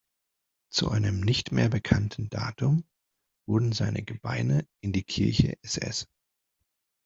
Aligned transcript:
Zu 0.71 0.89
einem 0.89 1.21
nicht 1.21 1.51
mehr 1.51 1.69
bekannten 1.69 2.27
Datum 2.31 2.85
wurden 3.45 3.71
seine 3.71 4.01
Gebeine 4.01 4.65
in 4.79 4.93
die 4.93 5.03
Kirche 5.03 5.59
"Ss. 5.61 6.07